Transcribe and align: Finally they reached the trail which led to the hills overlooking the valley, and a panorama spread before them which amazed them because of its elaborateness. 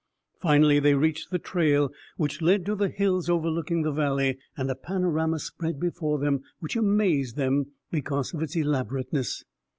Finally 0.41 0.79
they 0.79 0.95
reached 0.95 1.29
the 1.29 1.37
trail 1.37 1.91
which 2.17 2.41
led 2.41 2.65
to 2.65 2.73
the 2.73 2.89
hills 2.89 3.29
overlooking 3.29 3.83
the 3.83 3.91
valley, 3.91 4.39
and 4.57 4.67
a 4.71 4.73
panorama 4.73 5.37
spread 5.37 5.79
before 5.79 6.17
them 6.17 6.41
which 6.59 6.75
amazed 6.75 7.35
them 7.35 7.67
because 7.91 8.33
of 8.33 8.41
its 8.41 8.55
elaborateness. 8.55 9.43